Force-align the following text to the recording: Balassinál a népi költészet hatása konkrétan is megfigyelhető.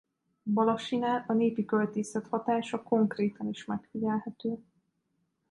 Balassinál 0.45 1.25
a 1.27 1.33
népi 1.33 1.65
költészet 1.65 2.27
hatása 2.27 2.83
konkrétan 2.83 3.47
is 3.49 3.65
megfigyelhető. 3.65 4.59